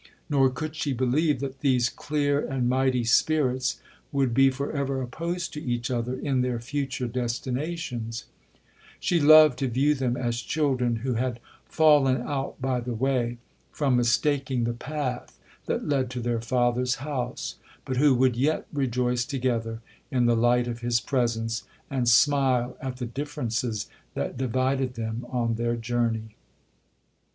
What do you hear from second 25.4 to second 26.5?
their journey.